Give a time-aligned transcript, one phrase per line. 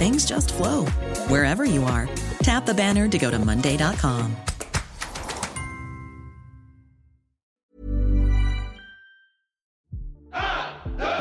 [0.00, 0.86] things just flow
[1.28, 2.08] wherever you are.
[2.42, 4.34] Tap the banner to go to Monday.com.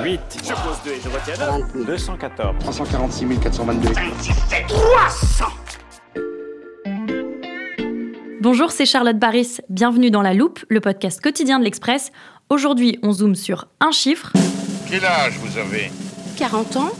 [0.02, 0.21] Huit.
[0.41, 1.86] Je pose 2 et je retiens 9.
[1.86, 2.55] 214.
[2.59, 3.89] 346 422.
[8.41, 9.58] Bonjour, c'est Charlotte Baris.
[9.69, 12.11] Bienvenue dans La Loupe, le podcast quotidien de l'Express.
[12.49, 14.31] Aujourd'hui, on zoome sur un chiffre.
[14.89, 15.91] Quel âge vous avez?
[16.38, 16.91] 40 ans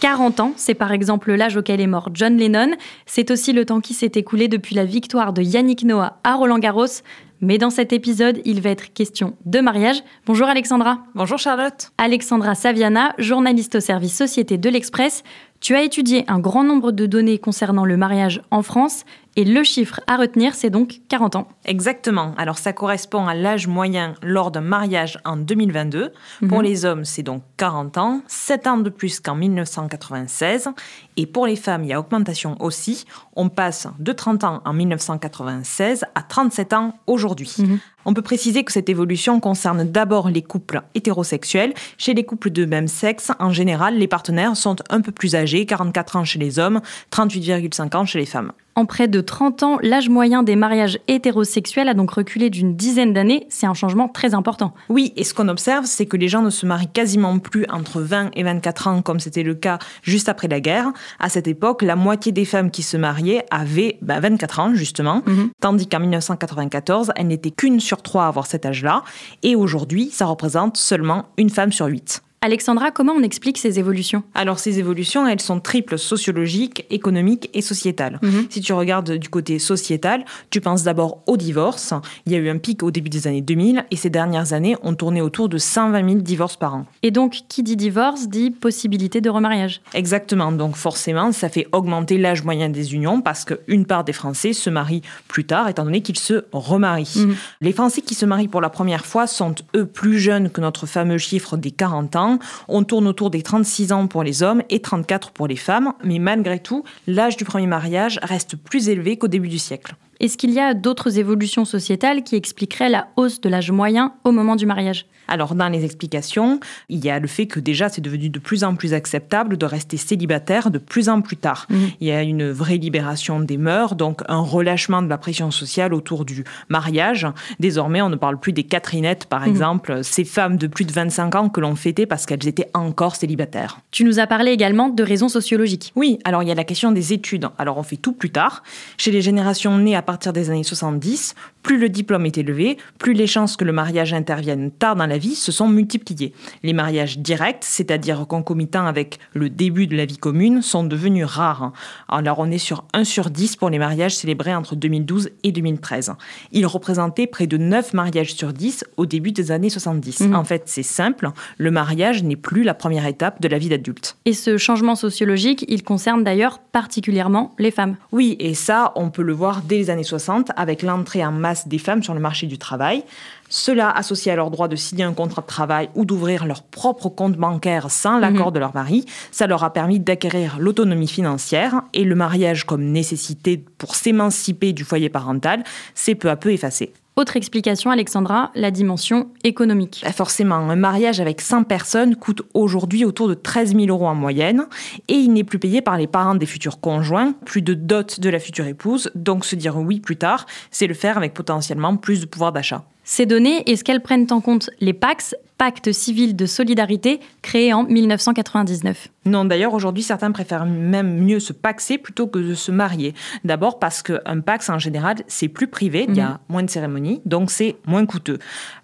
[0.00, 2.70] 40 ans, c'est par exemple l'âge auquel est mort John Lennon.
[3.06, 6.58] C'est aussi le temps qui s'est écoulé depuis la victoire de Yannick Noah à Roland
[6.58, 7.02] Garros.
[7.40, 10.02] Mais dans cet épisode, il va être question de mariage.
[10.26, 11.04] Bonjour Alexandra.
[11.14, 11.90] Bonjour Charlotte.
[11.98, 15.22] Alexandra Saviana, journaliste au service Société de l'Express.
[15.60, 19.62] Tu as étudié un grand nombre de données concernant le mariage en France et le
[19.64, 21.48] chiffre à retenir, c'est donc 40 ans.
[21.64, 22.32] Exactement.
[22.38, 26.12] Alors ça correspond à l'âge moyen lors d'un mariage en 2022.
[26.48, 26.64] Pour Mhm.
[26.64, 30.68] les hommes, c'est donc 40 ans, 7 ans de plus qu'en 1996.
[31.16, 33.04] Et pour les femmes, il y a augmentation aussi.
[33.36, 37.52] On passe de 30 ans en 1996 à 37 ans aujourd'hui.
[37.58, 37.78] Mhm.
[38.08, 41.74] On peut préciser que cette évolution concerne d'abord les couples hétérosexuels.
[41.98, 45.66] Chez les couples de même sexe, en général, les partenaires sont un peu plus âgés,
[45.66, 46.80] 44 ans chez les hommes,
[47.12, 48.52] 38,5 ans chez les femmes.
[48.78, 53.12] En près de 30 ans, l'âge moyen des mariages hétérosexuels a donc reculé d'une dizaine
[53.12, 53.44] d'années.
[53.48, 54.72] C'est un changement très important.
[54.88, 58.00] Oui, et ce qu'on observe, c'est que les gens ne se marient quasiment plus entre
[58.00, 60.92] 20 et 24 ans, comme c'était le cas juste après la guerre.
[61.18, 65.22] À cette époque, la moitié des femmes qui se mariaient avaient bah, 24 ans, justement,
[65.26, 65.50] Mhm.
[65.60, 69.02] tandis qu'en 1994, elles n'étaient qu'une sur trois à avoir cet âge-là.
[69.42, 72.22] Et aujourd'hui, ça représente seulement une femme sur huit.
[72.40, 74.22] Alexandra, comment on explique ces évolutions?
[74.32, 78.20] Alors ces évolutions, elles sont triples, sociologiques, économiques et sociétales.
[78.22, 78.46] Mhm.
[78.48, 81.94] Si tu regardes du côté sociétal, tu penses d'abord au divorce.
[82.26, 84.76] Il y a eu un pic au début des années 2000 et ces dernières années
[84.82, 86.86] ont tourné autour de 120 000 divorces par an.
[87.02, 89.80] Et donc, qui dit divorce dit possibilité de remariage.
[89.94, 94.52] Exactement, donc forcément, ça fait augmenter l'âge moyen des unions parce qu'une part des Français
[94.52, 97.16] se marient plus tard étant donné qu'ils se remarient.
[97.16, 97.34] Mhm.
[97.62, 100.86] Les Français qui se marient pour la première fois sont eux plus jeunes que notre
[100.86, 102.27] fameux chiffre des 40 ans.
[102.68, 106.18] On tourne autour des 36 ans pour les hommes et 34 pour les femmes, mais
[106.18, 109.94] malgré tout, l'âge du premier mariage reste plus élevé qu'au début du siècle.
[110.20, 114.32] Est-ce qu'il y a d'autres évolutions sociétales qui expliqueraient la hausse de l'âge moyen au
[114.32, 115.06] moment du mariage?
[115.30, 116.58] Alors, dans les explications,
[116.88, 119.66] il y a le fait que déjà, c'est devenu de plus en plus acceptable de
[119.66, 121.66] rester célibataire de plus en plus tard.
[121.68, 121.90] Mhm.
[122.00, 125.92] Il y a une vraie libération des mœurs, donc un relâchement de la pression sociale
[125.92, 127.26] autour du mariage.
[127.60, 129.48] Désormais, on ne parle plus des Catherinettes, par Mhm.
[129.50, 133.14] exemple, ces femmes de plus de 25 ans que l'on fêtait parce qu'elles étaient encore
[133.14, 133.80] célibataires.
[133.90, 135.92] Tu nous as parlé également de raisons sociologiques.
[135.94, 137.46] Oui, alors il y a la question des études.
[137.58, 138.62] Alors on fait tout plus tard.
[138.96, 143.12] Chez les générations nées à partir des années 70, plus le diplôme est élevé, plus
[143.12, 146.32] les chances que le mariage intervienne tard dans la vie se sont multipliées.
[146.62, 151.74] Les mariages directs, c'est-à-dire concomitants avec le début de la vie commune, sont devenus rares.
[152.08, 156.14] Alors on est sur 1 sur 10 pour les mariages célébrés entre 2012 et 2013.
[156.52, 160.20] Ils représentaient près de 9 mariages sur 10 au début des années 70.
[160.20, 160.34] Mhm.
[160.34, 164.16] En fait, c'est simple, le mariage n'est plus la première étape de la vie d'adulte.
[164.24, 167.96] Et ce changement sociologique, il concerne d'ailleurs particulièrement les femmes.
[168.10, 171.68] Oui, et ça, on peut le voir dès les années 60 avec l'entrée en masse
[171.68, 173.02] des femmes sur le marché du travail.
[173.48, 177.08] Cela associé à leur droit de signer un contrat de travail ou d'ouvrir leur propre
[177.08, 182.04] compte bancaire sans l'accord de leur mari, ça leur a permis d'acquérir l'autonomie financière et
[182.04, 185.64] le mariage comme nécessité pour s'émanciper du foyer parental
[185.94, 186.92] s'est peu à peu effacé.
[187.18, 190.02] Autre explication, Alexandra, la dimension économique.
[190.04, 194.14] Bah, Forcément, un mariage avec 100 personnes coûte aujourd'hui autour de 13 000 euros en
[194.14, 194.66] moyenne
[195.08, 198.30] et il n'est plus payé par les parents des futurs conjoints, plus de dot de
[198.30, 202.20] la future épouse, donc se dire oui plus tard, c'est le faire avec potentiellement plus
[202.20, 202.84] de pouvoir d'achat.
[203.02, 207.82] Ces données, est-ce qu'elles prennent en compte les PACS, Pacte civil de solidarité, créé en
[207.82, 213.14] 1999 Non, d'ailleurs, aujourd'hui, certains préfèrent même mieux se paxer plutôt que de se marier.
[213.44, 216.38] D'abord parce qu'un pax, en général, c'est plus privé, il y a mhm.
[216.48, 218.38] moins de cérémonies, donc c'est moins coûteux.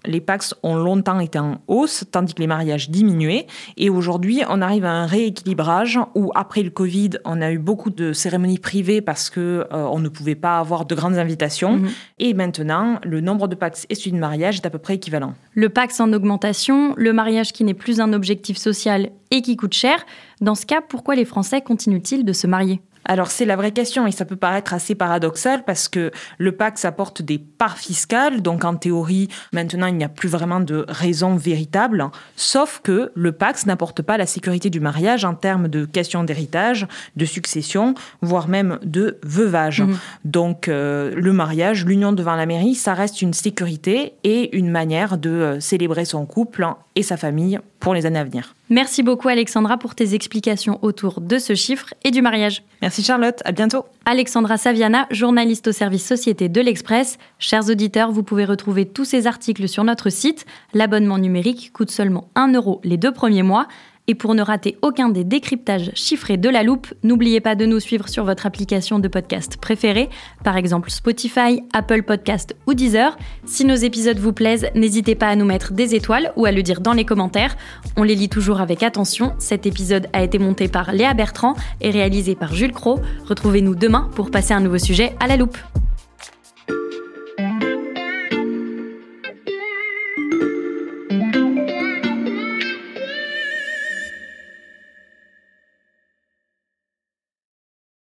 [0.05, 3.47] Les pax ont longtemps été en hausse, tandis que les mariages diminuaient.
[3.77, 7.91] Et aujourd'hui, on arrive à un rééquilibrage où, après le Covid, on a eu beaucoup
[7.91, 11.79] de cérémonies privées parce que euh, on ne pouvait pas avoir de grandes invitations.
[11.79, 11.89] Mhm.
[12.19, 15.35] Et maintenant, le nombre de pax et celui de mariage est à peu près équivalent.
[15.55, 19.75] Le pax en augmentation, le mariage qui n'est plus un objectif social et qui coûte
[19.75, 20.05] cher.
[20.41, 22.81] Dans ce cas, pourquoi les Français continuent-ils de se marier?
[23.07, 26.85] Alors c'est la vraie question et ça peut paraître assez paradoxal parce que le Pax
[26.85, 31.37] apporte des parts fiscales, donc en théorie maintenant il n'y a plus vraiment de raison
[31.37, 36.25] véritable, sauf que le Pax n'apporte pas la sécurité du mariage en termes de questions
[36.25, 39.83] d'héritage, de succession, voire même de veuvage.
[39.83, 39.99] Mhm.
[40.25, 45.19] Donc euh, le mariage, l'union devant la mairie, ça reste une sécurité et une manière
[45.19, 46.67] de euh, célébrer son couple
[46.97, 48.55] et sa famille pour les années à venir.
[48.71, 52.63] Merci beaucoup Alexandra pour tes explications autour de ce chiffre et du mariage.
[52.81, 53.85] Merci Charlotte, à bientôt.
[54.07, 57.19] Alexandra Saviana, journaliste au service Société de l'Express.
[57.39, 60.47] Chers auditeurs, vous pouvez retrouver tous ces articles sur notre site.
[60.73, 63.69] L'abonnement numérique coûte seulement 1 euro les deux premiers mois.
[64.07, 67.81] Et pour ne rater aucun des décryptages chiffrés de la loupe, n'oubliez pas de nous
[67.81, 70.11] suivre sur votre application de podcast préférée,
[70.45, 73.17] par exemple Spotify, Apple Podcast ou Deezer.
[73.47, 76.63] Si nos épisodes vous plaisent, n'hésitez pas à nous mettre des étoiles ou à le
[76.63, 77.57] dire dans les commentaires.
[77.97, 79.33] On les lit toujours avec attention.
[79.39, 83.01] Cet épisode a été monté par Léa Bertrand et réalisé par Jules Cro.
[83.27, 85.57] Retrouvez-nous demain pour passer un nouveau sujet à la loupe.